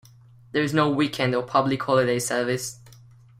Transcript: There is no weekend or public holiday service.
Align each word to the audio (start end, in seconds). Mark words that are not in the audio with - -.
There 0.51 0.63
is 0.63 0.73
no 0.73 0.89
weekend 0.89 1.35
or 1.35 1.43
public 1.43 1.83
holiday 1.83 2.17
service. 2.17 2.79